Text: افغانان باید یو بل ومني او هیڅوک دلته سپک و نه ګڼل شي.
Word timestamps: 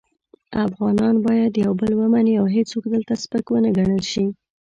افغانان 0.67 1.15
باید 1.25 1.53
یو 1.63 1.71
بل 1.79 1.91
ومني 1.95 2.33
او 2.41 2.45
هیڅوک 2.55 2.83
دلته 2.93 3.13
سپک 3.23 3.45
و 3.49 3.55
نه 3.65 3.69
ګڼل 3.77 4.03
شي. 4.11 4.25